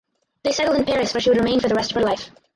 They 0.41 0.51
settled 0.51 0.77
in 0.77 0.85
Paris 0.85 1.13
where 1.13 1.21
she 1.21 1.29
would 1.29 1.37
remain 1.37 1.59
for 1.59 1.67
the 1.67 1.75
rest 1.75 1.91
of 1.91 1.97
her 1.97 2.03
life. 2.03 2.31